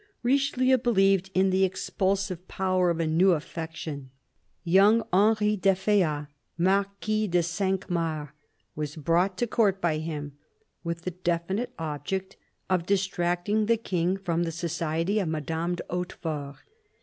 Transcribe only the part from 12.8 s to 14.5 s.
distracting the King from